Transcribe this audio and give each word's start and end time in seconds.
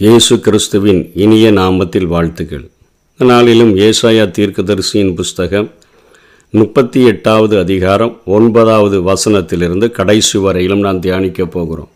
இயேசு 0.00 0.40
கிறிஸ்துவின் 0.40 1.12
இனிய 1.14 1.50
நாமத்தில் 1.50 2.06
வாழ்த்துக்கள் 2.06 2.70
இந்த 3.10 3.32
நாளிலும் 3.32 3.76
ஏசாயா 3.76 4.30
தீர்க்கதரிசியின் 4.30 5.14
புஸ்தகம் 5.14 5.70
முப்பத்தி 6.50 7.00
எட்டாவது 7.02 7.58
அதிகாரம் 7.58 8.20
ஒன்பதாவது 8.24 9.02
வசனத்திலிருந்து 9.02 9.90
கடைசி 9.90 10.38
வரையிலும் 10.38 10.78
நான் 10.78 10.98
தியானிக்கப் 10.98 11.50
போகிறோம். 11.50 11.90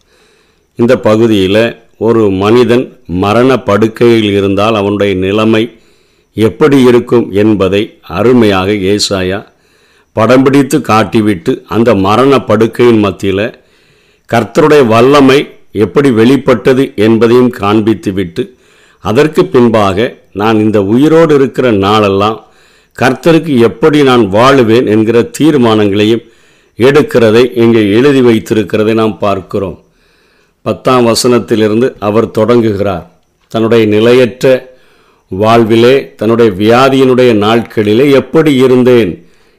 இந்த 0.77 0.96
பகுதியில் 0.98 1.77
ஒரு 1.96 2.30
மனிதன் 2.30 2.98
மரண 3.06 3.59
படுக்கையில் 3.59 4.30
இருந்தால் 4.30 4.74
அவனுடைய 4.74 5.14
நிலைமை 5.14 5.70
எப்படி 6.34 6.82
இருக்கும் 6.82 7.32
என்பதை 7.32 7.98
அருமையாக 8.02 8.73
ஏசாயா 8.73 9.46
படம் 10.12 10.42
பிடித்து 10.42 10.78
காட்டிவிட்டு 10.78 11.64
அந்த 11.69 11.95
மரண 11.95 12.38
படுக்கையின் 12.38 12.98
மத்தியில் 12.98 13.59
கர்த்தருடைய 14.30 14.87
வல்லமை 14.87 15.41
எப்படி 15.72 16.10
வெளிப்பட்டது 16.10 16.92
என்பதையும் 17.06 17.52
காண்பித்துவிட்டு 17.60 18.42
அதற்கு 19.04 19.42
பின்பாக 19.46 20.16
நான் 20.32 20.58
இந்த 20.58 20.78
உயிரோடு 20.95 21.34
இருக்கிற 21.34 21.70
நாளெல்லாம் 21.70 22.38
கர்த்தருக்கு 22.98 23.58
எப்படி 23.68 24.02
நான் 24.02 24.24
வாழுவேன் 24.32 24.86
என்கிற 24.86 25.30
தீர்மானங்களையும் 25.38 26.26
எடுக்கிறதை 26.78 27.42
இங்கே 27.62 27.82
எழுதி 27.98 28.20
வைத்திருக்கிறதை 28.20 28.95
நாம் 28.95 29.18
பார்க்கிறோம். 29.18 29.78
பத்தாம் 30.62 31.06
வசனத்திலிருந்து 31.06 31.88
அவர் 31.98 32.30
தொடங்குகிறார். 32.30 33.06
தன்னுடைய 33.48 33.84
நிலையற்ற 33.86 34.76
வாழ்விலே 35.28 36.14
தன்னுடைய 36.16 36.50
வியாதியினுடைய 36.62 37.30
நாட்களிலே 37.45 38.06
எப்படி 38.20 38.54
இருந்தேன் 38.54 39.12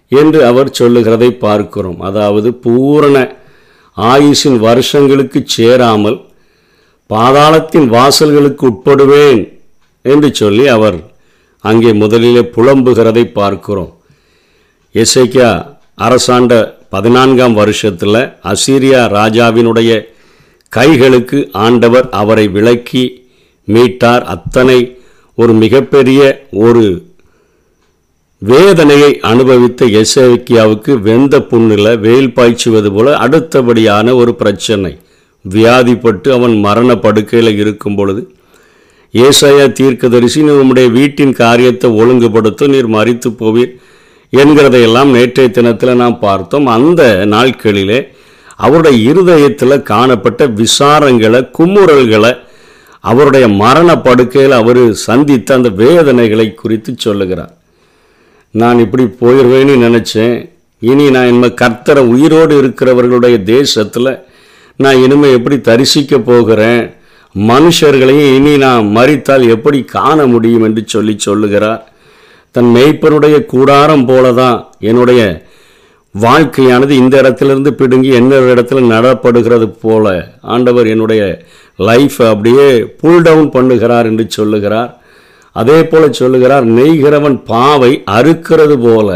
என்று 0.08 0.46
அவர் 0.46 0.70
சொல்லுகிறதை 0.72 1.32
பார்க்கிறோம். 1.46 2.00
அதாவது 2.00 2.54
பூரண 2.54 3.18
ஆயுஷின் 3.98 4.60
வருஷங்களுக்கு 4.60 5.44
சேராமல் 5.46 6.20
பாதாளத்தின் 7.10 7.88
வாசல்களுக்கு 7.98 8.64
உட்படுவேன் 8.70 9.42
என்று 10.02 10.30
சொல்லி 10.34 10.68
அவர் 10.68 10.98
அங்கே 11.62 11.94
முதலிலே 11.94 12.42
புலம்புகிறதை 12.56 13.26
பார்க்கிறோம். 13.32 13.92
எசைக்கியா 14.96 15.52
அரசாண்ட 15.96 16.54
பதினான்காம் 16.90 17.54
வருஷத்தில் 17.54 18.22
அசீரியா 18.52 19.02
ராஜாவினுடைய 19.20 19.92
கைகளுக்கு 20.72 21.40
ஆண்டவர் 21.52 22.08
அவரை 22.10 22.48
விலக்கி 22.48 23.06
மீட்டார். 23.68 24.24
அத்தனை 24.36 24.98
ஒரு 25.36 25.54
மிகப்பெரிய 25.54 26.22
ஒரு 26.52 26.86
வேதனையை 28.50 29.10
அனுபவித்த 29.30 29.86
எசேக்கியாவுக்கு 30.00 30.94
வெந்த 31.08 31.36
புண்ணில் 31.50 32.00
வெயில் 32.06 32.34
பாய்ச்சுவது 32.34 32.90
போல 32.96 33.14
அடுத்தபடியான 33.26 34.16
ஒரு 34.22 34.32
பிரச்சனை. 34.36 34.92
வியாதிப்பட்டு 35.46 36.30
அவன் 36.38 36.56
மரண 36.66 36.96
படுக்கையில் 36.96 37.52
இருக்கும் 37.58 37.96
பொழுது 37.96 38.22
ஏசாயா 39.14 39.66
தீர்க்கதரிசி 39.80 40.42
உம்முடைய 40.42 40.90
வீட்டின் 40.98 41.34
காரியத்தை 41.44 41.90
ஒழுங்குபடுத்த 42.02 42.68
நீர் 42.68 42.92
மறித்து 42.98 43.32
போவீர் 43.42 43.74
என்கிறதையெல்லாம் 44.34 45.16
நேற்றைய 45.16 45.50
தினத்தில் 45.52 46.00
நாம் 46.04 46.20
பார்த்தோம். 46.20 46.70
அந்த 46.78 47.02
நாட்களிலே 47.36 48.02
அவருடைய 48.66 48.98
இருதயத்தில் 49.10 49.82
காணப்பட்ட 49.94 50.48
விசாரங்களை 50.62 51.42
குமுறல்களை 51.58 52.36
அவருடைய 53.00 53.46
மரண 53.64 53.90
படுக்கையில் 54.08 54.60
அவர் 54.62 54.86
சந்தித்த 55.08 55.54
அந்த 55.54 55.70
வேதனைகளை 55.84 56.54
குறித்து 56.54 56.94
சொல்லுகிறார். 56.98 57.54
நான் 58.62 58.82
இப்படி 58.84 59.04
போயிடுவேன்னு 59.22 59.76
நினச்சேன். 59.86 60.36
இனி 60.80 61.06
நான் 61.10 61.30
இனிமே 61.32 61.50
கர்த்தரை 61.62 62.02
உயிரோடு 62.14 62.54
இருக்கிறவர்களுடைய 62.62 63.44
தேசத்தில் 63.44 64.12
நான் 64.76 65.02
இனிமேல் 65.06 65.36
எப்படி 65.38 65.58
தரிசிக்க 65.70 66.18
போகிறேன்? 66.18 66.84
மனுஷர்களையும் 67.36 68.36
இனி 68.36 68.58
நான் 68.58 68.86
மறித்தால் 68.98 69.46
எப்படி 69.56 69.80
காண 69.96 70.26
முடியும் 70.26 70.66
என்று 70.68 70.84
சொல்லி 70.86 71.16
சொல்லுகிறார். 71.18 71.82
தன் 72.52 72.70
மெய்ப்பனுடைய 72.76 73.46
கூடாரம் 73.46 74.06
போல 74.06 74.34
தான் 74.34 74.58
என்னுடைய 74.80 75.22
வாழ்க்கையானது 76.16 76.94
இந்த 77.04 77.16
இடத்திலிருந்து 77.18 77.74
பிடுங்கி 77.74 78.10
இன்னொரு 78.20 78.50
இடத்துல 78.54 78.82
நடப்படுகிறது 78.96 79.68
போல 79.86 80.06
ஆண்டவர் 80.56 80.88
என்னுடைய 80.88 81.22
லைஃப் 81.90 82.20
அப்படியே 82.32 82.68
புல் 83.02 83.22
டவுன் 83.22 83.50
பண்ணுகிறார் 83.56 84.10
என்று 84.12 84.26
சொல்லுகிறார். 84.30 84.92
அதே 85.56 85.80
போல 85.84 86.04
சொல்லுகிறார் 86.12 86.66
நெய்கிறவன் 86.78 87.38
பாவை 87.46 87.92
அறுக்கிறது 88.18 88.76
போல 88.80 89.10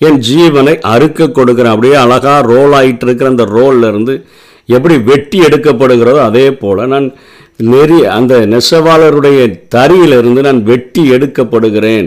என் 0.00 0.18
ஜீவனை 0.28 0.74
அறுக்க 0.92 1.26
கொடுக்குறேன். 1.28 1.72
அப்படியே 1.72 1.96
அழகாக 1.96 2.46
ரோல் 2.46 2.74
ஆகிட்டு 2.78 3.04
இருக்கிற 3.06 3.28
அந்த 3.30 3.44
ரோல்ல 3.50 3.88
இருந்து 3.88 4.14
எப்படி 4.68 4.96
வெட்டி 5.02 5.38
எடுக்கப்படுகிறதோ 5.38 6.20
அதே 6.20 6.46
போல் 6.52 6.82
நான் 6.86 7.06
நெறி 7.64 7.98
அந்த 8.08 8.34
நெசவாளருடைய 8.46 9.38
தறியிலிருந்து 9.74 10.40
நான் 10.40 10.60
வெட்டி 10.62 11.02
எடுக்கப்படுகிறேன் 11.10 12.06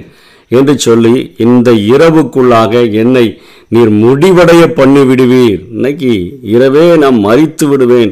என்று 0.51 0.73
சொல்லி 0.79 1.13
இந்த 1.45 1.69
இரவுக்குள்ளாக 1.93 2.73
என்னை 2.93 3.25
நீர் 3.67 3.91
முடிவடைய 4.03 4.63
பண்ணி 4.73 5.03
விடுவீர் 5.03 5.61
இன்னைக்கு 5.71 6.11
இரவே 6.55 6.85
நான் 6.95 7.19
மறித்து 7.19 7.67
விடுவேன் 7.67 8.11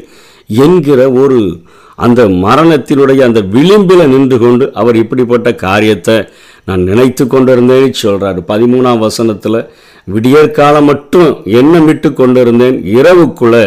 என்கிற 0.59 1.01
ஒரு 1.22 1.39
அந்த 2.06 2.22
மரணத்தினுடைய 2.45 3.22
அந்த 3.29 3.41
விளிம்பில் 3.56 4.09
நின்று 4.13 4.38
கொண்டு 4.39 4.66
அவர் 4.73 4.97
இப்படிப்பட்ட 5.03 5.50
காரியத்தை 5.66 6.17
நான் 6.67 6.84
நினைத்து 6.89 7.23
கொண்டிருந்தேன்னு 7.28 8.01
சொல்கிறாரு 8.03 8.39
பதிமூணாம் 8.51 9.03
வசனத்தில் 9.06 9.59
விடியற்காலம் 10.07 10.88
மட்டும் 10.90 11.29
எண்ணமிட்டு 11.59 12.09
கொண்டிருந்தேன். 12.13 12.78
இரவுக்குள்ளே 13.00 13.66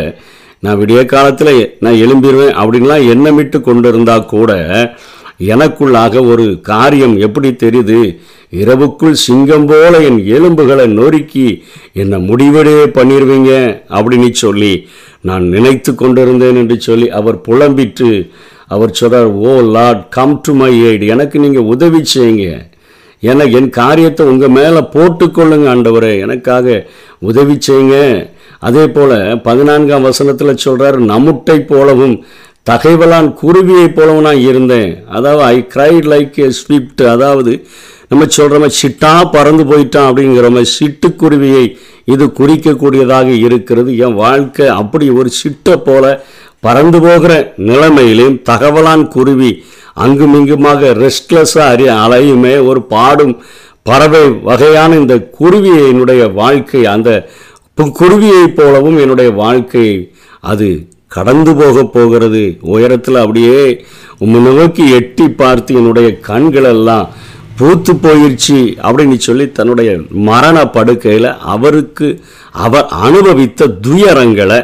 நான் 0.62 0.78
விடிய 0.80 1.00
காலத்தில் 1.04 1.56
நான் 1.80 2.00
எழும்பிடுவேன் 2.04 2.54
அப்படின்லாம் 2.60 3.08
எண்ணமிட்டு 3.14 3.58
கொண்டிருந்தா 3.60 4.16
கூட 4.34 4.52
எனக்குள்ளாக 5.52 6.20
ஒரு 6.32 6.44
காரியம் 6.62 7.14
எப்படி 7.26 7.48
தெரியுது? 7.62 7.98
இரவுக்குள் 8.62 9.16
சிங்கம் 9.24 9.66
போல 9.66 9.92
என் 10.08 10.20
எலும்புகளை 10.36 10.84
நொறுக்கி 10.98 11.46
என்னை 12.02 12.18
முடிவடைய 12.28 12.82
பண்ணிடுவீங்க 12.98 13.52
அப்படின்னு 13.96 14.30
சொல்லி 14.42 14.72
நான் 15.28 15.44
நினைத்து 15.54 15.90
கொண்டிருந்தேன் 15.94 16.58
என்று 16.62 16.76
சொல்லி 16.86 17.06
அவர் 17.18 17.36
புலம்பிட்டு 17.48 18.08
அவர் 18.74 18.96
சொல்கிறார் 19.00 19.30
ஓ 19.48 19.52
Lord 19.76 20.02
come 20.16 20.36
to 20.42 20.52
my 20.60 20.70
aid 20.84 21.04
எனக்கு 21.14 21.36
நீங்கள் 21.44 21.70
உதவி 21.74 22.00
செய்யுங்க. 22.14 22.46
என 23.30 23.44
என் 23.58 23.68
காரியத்தை 23.80 24.22
உங்கள் 24.32 24.54
மேலே 24.58 24.80
போட்டுக்கொள்ளுங்க 24.94 25.66
ஆண்டவரே. 25.74 26.12
எனக்காக 26.24 26.76
உதவி 27.30 27.56
செய்யுங்க. 27.66 27.98
அதே 28.68 28.84
போல் 28.96 29.16
பதினான்காம் 29.48 30.06
வசனத்தில் 30.08 30.62
சொல்கிறார் 30.64 30.98
நமுட்டை 31.12 31.58
போலவும் 31.72 32.16
தகைவலான் 32.66 33.28
குருவியை 33.40 33.86
போலவும் 33.88 34.26
நான் 34.26 34.44
இருந்தேன். 34.50 34.92
அதாவது 35.16 35.42
I 35.54 35.56
cried 35.74 36.06
like 36.12 36.36
a 36.44 36.46
swift 36.60 37.02
அதாவது 37.14 37.52
நம்ம 38.10 38.26
சொல்கிற 38.36 38.58
மாதிரி 38.62 38.76
சிட்டா 38.82 39.10
பறந்து 39.34 39.64
போயிட்டான் 39.70 40.08
அப்படிங்கிற 40.10 40.48
மாதிரி 40.54 40.70
சிட்டுக்குருவியை 40.78 41.64
இது 42.12 42.24
குறிக்கக்கூடியதாக 42.38 43.28
இருக்கிறது. 43.46 43.90
என் 44.04 44.16
வாழ்க்கை 44.24 44.66
அப்படி 44.80 45.06
ஒரு 45.18 45.30
சிட்டை 45.40 45.76
போல 45.88 46.04
பறந்து 46.66 46.98
போகிற 47.06 47.32
நிலைமையிலும் 47.70 48.36
தகவலான் 48.50 49.04
குருவி 49.14 49.50
அங்குமிங்குமாக 50.04 50.92
ரெஸ்ட்லெஸ்ஸாக 51.02 51.72
அறி 51.74 51.86
அலையுமே 52.04 52.54
ஒரு 52.70 52.80
பாடும் 52.94 53.34
பறவை 53.88 54.22
வகையான 54.48 54.90
இந்த 55.02 55.14
குருவியினுடைய 55.38 56.22
வாழ்க்கை 56.40 56.82
அந்த 56.94 57.10
குருவியைப் 58.00 58.56
போலவும் 58.58 58.98
என்னுடைய 59.04 59.30
வாழ்க்கை 59.42 59.86
அது 60.52 60.68
கடந்து 61.16 61.52
போக 61.60 61.84
போகிறது. 61.96 62.42
உயரத்தில் 62.74 63.22
அப்படியே 63.24 63.60
உம்மை 64.24 64.40
நோக்கி 64.58 64.84
எட்டி 64.98 65.26
பார்த்து 65.40 65.72
என்னுடைய 65.80 66.08
கண்களெல்லாம் 66.28 67.08
பூத்து 67.58 67.92
போயிடுச்சு 68.04 68.58
அப்படின்னு 68.86 69.16
சொல்லி 69.26 69.44
தன்னுடைய 69.58 69.90
மரண 70.28 70.56
படுக்கையில் 70.76 71.28
அவருக்கு 71.54 72.08
அவர் 72.66 72.86
அனுபவித்த 73.06 73.68
துயரங்களை 73.86 74.58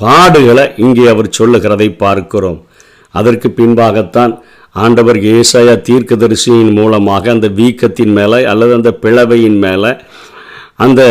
பாடுகளை 0.00 0.64
இங்கே 0.84 1.04
அவர் 1.12 1.28
சொல்லுகிறதை 1.38 1.88
பார்க்கிறோம். 2.04 2.58
அதற்கு 3.14 3.48
பின்பாகத்தான் 3.58 4.32
ஆண்டவர் 4.84 5.18
ஏசாயா 5.32 5.74
தீர்க்கதரிசியின் 5.88 6.72
மூலமாக 6.78 7.30
அந்த 7.30 7.48
வீக்கத்தின் 7.58 8.12
மேலே 8.18 8.38
அல்லது 8.52 8.72
அந்த 8.78 8.90
பிளவையின் 9.02 9.58
மேலே 9.64 9.90
அந்த 10.84 11.02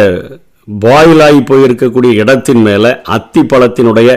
பாயிலாகி 0.86 1.42
போயிருக்கக்கூடிய 1.50 2.12
இடத்தின் 2.24 2.63
மேலே 2.68 2.92
அத்தி 3.15 3.42
பழத்தினுடைய 3.51 4.10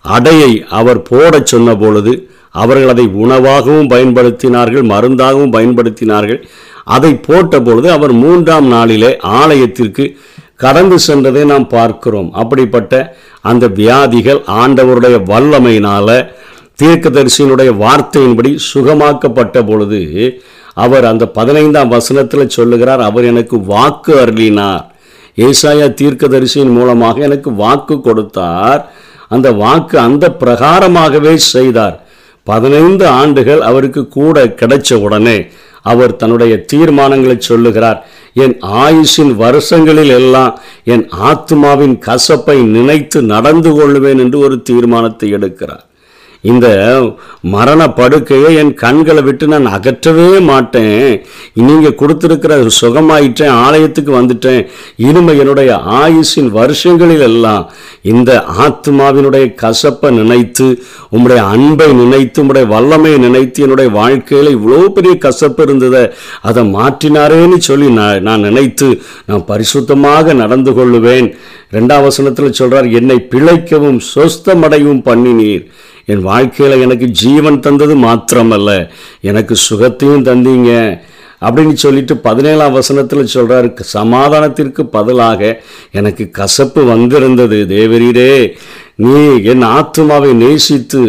அடையை 0.00 0.64
அவர் 0.68 1.02
போடச் 1.02 1.46
சொன்ன 1.46 1.76
பொழுது 1.76 2.30
அவர்கள் 2.50 2.88
அதை 2.88 3.04
உணவாகவும் 3.06 3.90
பயன்படுத்தினார்கள் 3.94 4.84
மருந்தாகவும் 4.92 5.54
பயன்படுத்தினார்கள். 5.56 6.44
அதை 6.84 7.14
போட்ட 7.14 7.60
பொழுது 7.60 7.90
அவர் 7.90 8.12
மூன்றாம் 8.12 8.66
நாளிலே 8.66 9.16
ஆலயத்திற்கு 9.16 10.18
கடந்து 10.56 10.96
சென்றதை 11.06 11.44
நாம் 11.44 11.66
பார்க்கிறோம். 11.68 12.32
அப்படிப்பட்ட 12.32 13.16
அந்த 13.40 13.66
வியாதிகள் 13.66 14.40
ஆண்டவருடைய 14.46 15.16
வல்லமையினால 15.30 16.28
தீர்க்கதரிசியினுடைய 16.82 17.70
வார்த்தையின்படி 17.84 18.58
சுகமாக்கப்பட்ட 18.74 19.66
பொழுது 19.66 20.42
அவர் 20.74 21.04
அந்த 21.04 21.26
பதினைந்தாம் 21.26 21.88
வசனத்தில் 21.88 22.48
சொல்லுகிறார் 22.48 23.00
அவர் 23.00 23.24
எனக்கு 23.24 23.60
வாக்கு 23.64 24.12
அருளினார். 24.14 24.84
ஏசாயா 25.36 25.88
தீர்க்கதரிசியின் 26.00 26.72
மூலமாக 26.72 27.20
எனக்கு 27.20 27.54
வாக்கு 27.54 28.00
கொடுத்தார். 28.00 28.90
அந்த 29.30 29.48
வாக்கு 29.62 29.96
அந்த 30.06 30.24
பிரகாரமாகவே 30.42 31.34
செய்தார். 31.54 31.96
பதினைந்து 32.46 33.06
ஆண்டுகள் 33.20 33.60
அவருக்கு 33.70 34.02
கூட 34.18 34.44
கிடைச்ச 34.60 34.94
உடனே 35.06 35.38
அவர் 35.92 36.18
தன்னுடைய 36.20 36.54
தீர்மானங்களை 36.72 37.36
சொல்லுகிறார். 37.50 38.00
என் 38.44 38.56
ஆயுஷின் 38.84 39.32
வருஷங்களில் 39.44 40.12
எல்லாம் 40.20 40.52
என் 40.84 41.04
ஆத்மாவின் 41.28 41.96
கசப்பை 42.08 42.56
நினைத்து 42.76 43.18
நடந்து 43.34 43.70
கொள்ளுவேன் 43.78 44.20
என்று 44.24 44.38
ஒரு 44.46 44.56
தீர்மானத்தை 44.62 45.28
எடுக்கிறார். 45.36 45.84
இந்த 46.42 46.66
மரண 47.40 47.80
படுக்கையை 47.92 48.54
என் 48.54 48.74
கண்களை 48.74 49.22
விட்டு 49.22 49.46
நான் 49.46 49.66
அகற்றவே 49.66 50.40
மாட்டேன். 50.40 51.22
நீங்கள் 51.54 51.96
கொடுத்துருக்கிற 52.00 52.68
சுகமாயிட்டேன் 52.80 53.54
ஆலயத்துக்கு 53.64 54.12
வந்துட்டேன். 54.20 54.62
இனிமே 54.96 55.36
என்னுடைய 55.36 55.80
ஆயுஷின் 56.02 56.50
வருஷங்களில் 56.58 57.24
எல்லாம் 57.30 57.64
இந்த 58.02 58.44
ஆத்மாவினுடைய 58.66 59.46
கசப்பை 59.62 60.10
நினைத்து 60.10 60.68
உம்முடைய 61.16 61.40
அன்பை 61.54 61.92
நினைத்து 61.92 62.42
உம்முடைய 62.44 62.66
வல்லமையை 62.74 63.18
நினைத்து 63.18 63.62
என்னுடைய 63.62 63.90
வாழ்க்கையில் 63.90 64.56
இவ்வளோ 64.56 64.88
பெரிய 64.88 65.14
கசப்பு 65.16 65.62
இருந்ததை 65.62 66.10
அதை 66.42 66.64
மாற்றினாரேன்னு 66.76 67.56
சொல்லி 67.56 67.90
நான் 67.90 68.22
நான் 68.22 68.40
நினைத்து 68.40 69.00
நான் 69.26 69.44
பரிசுத்தமாக 69.48 70.34
நடந்து 70.34 70.70
கொள்ளுவேன். 70.70 71.28
ரெண்டாம் 71.72 72.02
வசனத்தில் 72.02 72.92
என்னை 73.00 73.26
பிழைக்கவும் 73.30 74.00
சொஸ்தமடையவும் 74.14 75.06
பண்ணினீர். 75.10 75.64
என் 76.10 76.22
வாழ்க்கையில் 76.22 76.80
எனக்கு 76.80 77.06
ஜீவன் 77.06 77.60
தந்தது 77.60 77.94
மாத்திரமல்ல. 77.96 78.88
எனக்கு 79.20 79.54
சுகத்தையும் 79.68 80.26
தந்தீங்க. 80.28 80.98
அப்படின்னு 81.44 81.72
சொல்லிட்டு 81.72 82.14
பதினேழாம் 82.16 82.72
வசனத்தில் 82.72 83.32
சொல்கிறார் 83.34 83.68
சமாதானத்திற்கு 83.94 84.82
பதிலாக 84.96 85.62
எனக்கு 85.92 86.24
கசப்பு 86.30 86.84
வந்திருந்தது. 86.84 87.58
தேவரீரே 87.68 88.32
நீ 88.94 89.42
என் 89.42 89.62
ஆத்மாவை 89.62 90.32
நேசித்து 90.32 91.00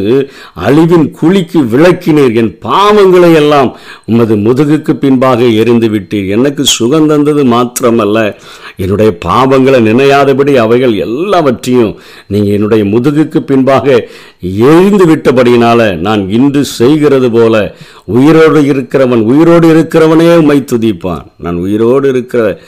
அழிவின் 0.68 1.07
குழிக்கு 1.21 1.59
விளக்கினீர். 1.74 2.36
என் 2.36 2.57
பாவங்களை 2.62 3.33
எல்லாம் 3.33 3.77
உமது 4.06 4.36
முதுகுக்கு 4.36 4.94
பின்பாக 4.94 5.42
எரிந்து 5.44 5.88
விட்டீர். 5.88 6.30
எனக்கு 6.30 6.65
சுகம் 6.65 7.07
தந்தது 7.07 7.44
மாத்திரமல்ல. 7.44 8.36
என்னுடைய 8.77 9.18
பாவங்களை 9.25 9.80
நினையாதபடி 9.89 10.56
அவைகள் 10.56 10.94
எல்லாவற்றையும் 10.94 12.00
நீங்கள் 12.27 12.54
என்னுடைய 12.54 12.83
முதுகுக்கு 12.83 13.39
பின்பாக 13.39 14.07
எழுந்து 14.42 15.06
விட்டபடியினால 15.06 15.98
நான் 15.98 16.30
இன்று 16.30 16.66
செய்கிறது 16.66 17.32
போல 17.32 17.76
உயிரோடு 18.06 18.62
இருக்கிறவன் 18.62 19.22
உயிரோடு 19.22 19.74
இருக்கிறவனே 19.74 20.36
உம்மை 20.38 20.64
துதிப்பான். 20.74 21.26
நான் 21.38 21.56
உயிரோடு 21.56 22.10
இருக்கிற 22.10 22.60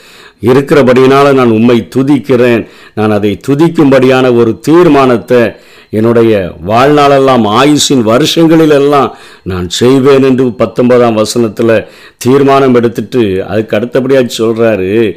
இருக்கிறபடியினால 0.42 1.32
நான் 1.32 1.50
உம்மை 1.50 1.88
துதிக்கிறேன். 1.94 2.66
நான் 2.94 3.10
அதை 3.10 3.40
துதிக்கும்படியான 3.48 4.36
ஒரு 4.36 4.58
தீர்மானத்தை 4.60 5.52
என்னுடைய 5.90 6.56
வாழ்நாளெல்லாம் 6.66 7.44
ஆயுஷின் 7.60 8.04
வருஷங்களிலெல்லாம் 8.04 9.10
நான் 9.42 9.68
செய்வேன் 9.68 10.22
என்று 10.22 10.52
பத்தொன்பதாம் 10.52 11.14
வசனத்தில் 11.14 11.86
தீர்மானம் 12.16 12.74
எடுத்துட்டு 12.74 13.44
அதுக்கு 13.48 13.76
அடுத்தபடியாக 13.76 14.26
சொல்கிறாரு 14.38 15.16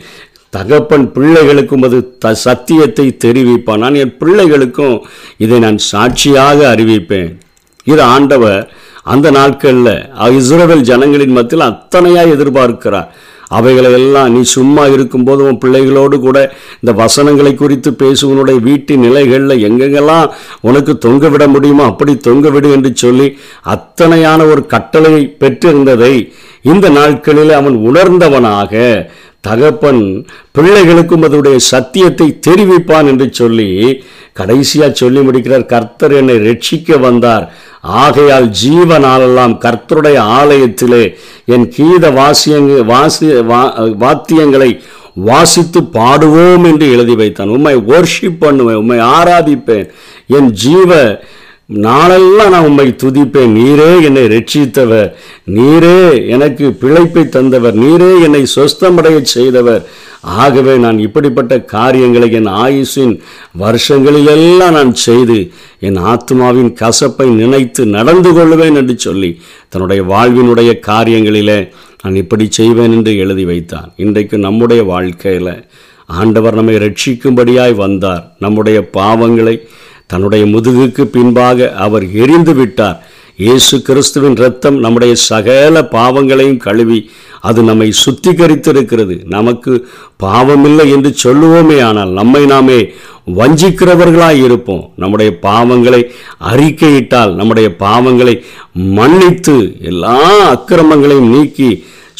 தகப்பன் 0.53 1.05
பிள்ளைகளுக்கும் 1.15 1.85
அது 1.87 1.99
த 2.23 2.33
சத்தியத்தை 2.45 3.07
தெரிவிப்பான். 3.25 3.81
நான் 3.83 3.99
என் 4.03 4.17
பிள்ளைகளுக்கும் 4.21 4.97
இதை 5.45 5.59
நான் 5.65 5.79
சாட்சியாக 5.91 6.59
அறிவிப்பேன். 6.73 7.31
இது 7.87 8.03
ஆண்டவர் 8.15 8.61
அந்த 9.13 9.27
நாட்களில் 9.39 9.95
இஸ்ரேல் 10.37 10.87
ஜனங்களின் 10.89 11.35
மத்தியில் 11.37 11.69
அத்தனையாக 11.71 12.35
எதிர்பார்க்கிறார். 12.35 13.09
அவைகளை 13.57 13.89
எல்லாம் 13.97 14.31
நீ 14.35 14.39
சும்மா 14.55 14.83
இருக்கும்போது 14.93 15.41
உன் 15.49 15.59
பிள்ளைகளோடு 15.63 16.15
கூட 16.25 16.37
இந்த 16.79 16.93
வசனங்களை 17.01 17.51
குறித்து 17.53 17.89
பேசுவனுடைய 18.01 18.57
வீட்டின் 18.65 19.03
நிலைகளில் 19.05 19.63
எங்கெங்கெல்லாம் 19.67 20.25
உனக்கு 20.67 20.93
தொங்க 21.05 21.29
விட 21.33 21.45
முடியுமோ 21.53 21.85
அப்படி 21.91 22.13
தொங்க 22.27 22.49
விடு 22.55 22.69
என்று 22.77 22.91
சொல்லி 23.03 23.27
அத்தனையான 23.75 24.47
ஒரு 24.51 24.63
கட்டளை 24.73 25.13
பெற்றிருந்ததை 25.43 26.13
இந்த 26.71 26.87
நாட்களில் 26.99 27.53
அவன் 27.59 27.77
உணர்ந்தவனாக 27.87 28.73
தகப்பன் 29.41 30.25
பிள்ளைகளுக்கும் 30.57 31.23
அதனுடைய 31.23 31.59
சத்தியத்தை 31.59 32.39
தெரிவிப்பான் 32.47 33.05
என்று 33.05 33.29
சொல்லி 33.31 34.03
கடைசியாக 34.33 34.93
சொல்லி 34.93 35.19
முடிக்கிறார் 35.19 35.65
கர்த்தர் 35.65 36.11
என்னை 36.11 36.35
ரட்சிக்க 36.35 36.99
வந்தார். 36.99 37.53
ஆகையால் 37.81 38.51
ஜீவனாலெல்லாம் 38.65 39.57
கர்த்தருடைய 39.57 40.17
ஆலயத்திலே 40.17 41.15
என் 41.45 41.69
கீத 41.69 42.11
வாசியங்க 42.11 42.85
வாசி 42.85 43.27
வா- 43.27 43.95
வாத்தியங்களை 43.99 44.79
வாசித்து 45.13 45.83
பாடுவோம் 45.83 46.63
என்று 46.63 46.91
எழுதி 46.91 47.15
வைத்தான். 47.15 47.47
உண்மை 47.47 47.75
worship 47.75 48.37
பண்ணுவேன் 48.39 48.75
உண்மை 48.75 48.97
ஆராதிப்பேன். 48.97 49.89
என் 50.27 50.51
ஜீவ 50.51 51.19
நாளெல்லாம் 51.67 52.49
நான் 52.49 52.65
உம்மை 52.65 52.95
துதிப்பேன். 53.03 53.53
நீரே 53.55 54.03
என்னை 54.03 54.23
ரட்சித்தவர். 54.23 55.11
நீரே 55.47 56.27
எனக்கு 56.27 56.77
பிழைப்பை 56.81 57.29
தந்தவர். 57.29 57.77
நீரே 57.79 58.21
என்னை 58.21 58.45
சொஸ்தமடையச் 58.55 59.21
செய்தவர். 59.21 59.85
ஆகவே 60.21 60.77
நான் 60.77 60.99
இப்படிப்பட்ட 60.99 61.61
காரியங்களை 61.61 62.31
என் 62.31 62.47
ஆயுஷின் 62.47 63.19
வருஷங்களிலெல்லாம் 63.59 64.71
நான் 64.71 64.93
செய்து 64.93 65.51
என் 65.79 65.97
ஆத்மாவின் 65.97 66.75
கசப்பை 66.81 67.25
நினைத்து 67.25 67.85
நடந்து 67.85 68.33
கொள்வேன் 68.33 68.75
என்று 68.75 68.97
சொல்லி 68.97 69.41
தன்னுடைய 69.69 70.03
வாழ்வினுடைய 70.03 70.73
காரியங்களிலே 70.87 71.69
நான் 72.03 72.15
இப்படி 72.15 72.47
செய்வேன் 72.49 72.91
என்று 72.91 73.17
எழுதி 73.17 73.45
வைத்தான். 73.45 73.93
இன்றைக்கு 73.95 74.37
நம்முடைய 74.37 74.83
வாழ்க்கையில் 74.83 75.65
ஆண்டவர் 76.05 76.53
நம்மை 76.53 76.75
ரட்சிக்கும்படியாய் 76.75 77.75
வந்தார். 77.75 78.35
நம்முடைய 78.39 78.89
பாவங்களை 78.93 79.59
தன்னுடைய 80.11 80.43
முதுகுக்கு 80.45 81.03
பின்பாக 81.15 81.69
அவர் 81.85 82.05
எரிந்து 82.23 82.53
விட்டார். 82.53 82.97
இயேசு 83.45 83.75
கிறிஸ்துவின் 83.87 84.37
இரத்தம் 84.41 84.77
நம்முடைய 84.83 85.13
சகல 85.29 85.81
பாவங்களையும் 85.95 86.61
கழுவி 86.65 86.99
அது 87.47 87.59
நம்மை 87.63 87.87
சுத்திகரித்திருக்கிறது. 88.03 89.15
நமக்கு 89.35 89.73
பாவமில்லை 90.23 90.85
என்று 90.95 91.09
சொல்லுவோமே 91.23 91.77
ஆனால் 91.87 92.11
நம்மை 92.19 92.41
நாமே 92.45 92.79
வஞ்சிக்கிறவர்களாய் 93.39 94.39
இருப்போம். 94.43 94.83
நம்முடைய 95.01 95.31
பாவங்களை 95.41 96.01
அறிக்கையிட்டால் 96.51 97.33
நம்முடைய 97.39 97.69
பாவங்களை 97.79 98.35
மன்னித்து 98.99 99.57
எல்லா 99.91 100.17
அக்கிரமங்களையும் 100.53 101.31
நீக்கி 101.35 101.69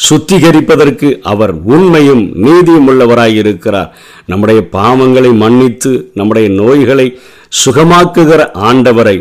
சுத்திகரிப்பதற்கு 0.08 1.08
அவர் 1.32 1.52
உண்மையும் 1.74 2.24
நீதியும் 2.44 2.88
உள்ளவராய் 2.90 3.36
இருக்கிறார். 3.42 3.90
நம்முடைய 4.26 4.60
பாவங்களை 4.78 5.32
மன்னித்து 5.42 5.92
நம்முடைய 6.14 6.48
நோய்களை 6.60 7.08
சுகமாக்குகிற 7.52 8.40
ஆண்டவரை 8.68 9.16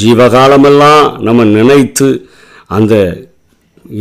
ஜீவகாலமெல்லாம் 0.00 1.06
நம்ம 1.18 1.44
நினைத்து 1.52 2.08
அந்த 2.70 2.94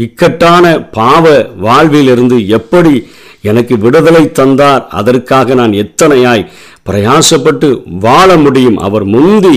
இக்கட்டான 0.01 0.65
பாவ 0.91 1.25
வாழ்விலிருந்து 1.59 2.37
எப்படி 2.49 2.93
எனக்கு 3.49 3.75
விடுதலை 3.83 4.23
தந்தார். 4.39 4.83
அதற்காக 4.99 5.53
நான் 5.61 5.73
எத்தனையாய் 5.83 6.43
பிரயாசப்பட்டு 6.87 7.67
வாழ 8.05 8.29
முடியும். 8.43 8.77
அவர் 8.85 9.05
முந்தி 9.13 9.55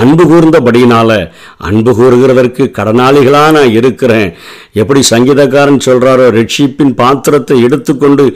அன்பு 0.00 0.24
கூர்ந்தபடியினால் 0.30 1.18
அன்பு 1.68 1.92
கூறுகிறதற்கு 1.98 2.64
கடனாளிகளாக 2.78 3.56
நான் 3.56 3.74
இருக்கிறேன். 3.78 4.30
எப்படி 4.82 5.00
சங்கீதக்காரன் 5.10 5.84
சொல்கிறாரோ 5.86 6.26
ரட்சிப்பின் 6.38 6.94
பாத்திரத்தை 7.00 7.58
எடுத்துக்கொண்டு 7.66 8.26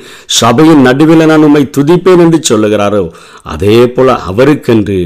சபையின் 0.40 0.84
நடுவில் 0.88 1.28
நான் 1.32 1.46
உண்மை 1.48 1.64
துதிப்பேன் 1.78 2.22
என்று 2.26 2.40
சொல்லுகிறாரோ 2.50 3.04
அதே 3.54 3.78
போல 3.96 4.18
அவருக்கென்று 4.32 5.00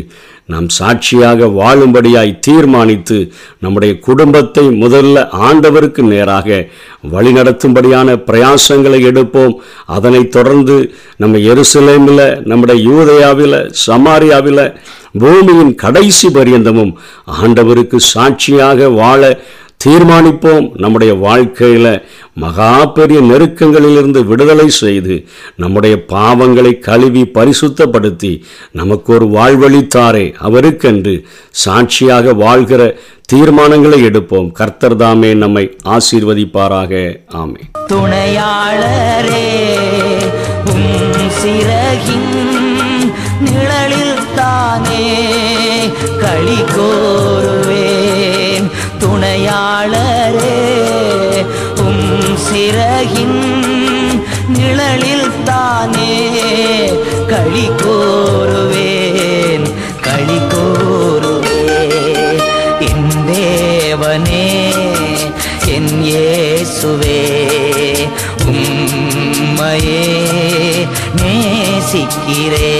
நாம் 0.51 0.69
சாட்சியாக 0.79 1.49
வாழும்படியாய் 1.59 2.33
தீர்மானித்து 2.47 3.19
நம்முடைய 3.65 3.93
குடும்பத்தை 4.07 4.65
முதல்ல 4.85 5.25
ஆண்டவருக்கு 5.47 6.03
நேராக 6.13 6.49
வழிநடத்தும்படியான 7.13 8.09
பிரயாசங்களை 8.29 9.01
எடுப்போம். 9.11 9.55
அதனைத் 9.97 10.33
தொடர்ந்து 10.37 10.77
நம்ம 11.23 11.39
எருசலேமில் 11.53 12.25
நம்முடைய 12.51 12.79
யூதயாவில் 12.91 13.59
சமாரியாவில் 13.87 14.65
பூமியின் 15.23 15.75
கடைசி 15.85 16.29
பரியந்தமும் 16.29 16.93
ஆண்டவருக்கு 17.41 17.99
சாட்சியாக 18.13 18.89
வாழ 19.01 19.23
தீர்மானிப்போம். 19.85 20.67
நம்முடைய 20.83 21.13
வாழ்க்கையில் 21.15 21.93
மகா 22.43 22.73
பெரிய 22.97 23.21
நெருக்கங்களிலிருந்து 23.21 24.21
விடுதலை 24.31 24.69
செய்து 24.69 25.15
நம்முடைய 25.57 25.95
பாவங்களை 26.13 26.73
கழுவி 26.79 27.23
பரிசுத்தப்படுத்தி 27.35 28.33
நமக்கு 28.73 29.11
ஒரு 29.15 29.27
வாழ்வழித்தாரே 29.37 30.27
அவருக்கென்று 30.49 31.15
சாட்சியாக 31.65 32.35
வாழ்கிற 32.45 32.83
தீர்மானங்களை 33.33 33.99
எடுப்போம். 34.09 34.49
கர்த்தர் 34.53 34.97
தாமே 34.97 35.31
நம்மை 35.35 35.65
ஆசீர்வதிப்பாராக. 35.97 36.93
ஆமே 37.43 37.63
துணையாளரே 37.93 39.49
சிறகின் 41.41 42.33
நிழலில் 43.45 44.19
தானே 44.39 45.07
களி 46.23 46.61
கோருவே 46.75 47.87
துணையாளரே 49.41 50.57
உம் 51.81 52.37
சிறகின் 52.37 53.41
நிழலில் 54.49 55.31
தானே 55.45 56.17
களி 57.27 57.67
கோருவேன் 57.83 59.67
களி 60.01 60.39
கோருவேன். 60.53 62.41
என் 62.89 63.11
தேவ 63.27 64.03
இயேசுவே 66.05 67.21
உம்மையே 68.47 70.05
நேசிக்கிறே 71.21 72.73